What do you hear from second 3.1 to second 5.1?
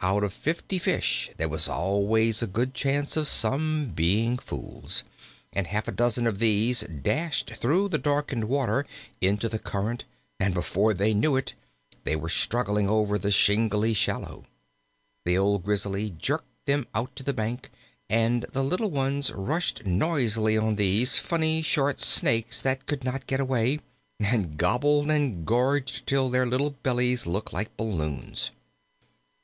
of some being fools,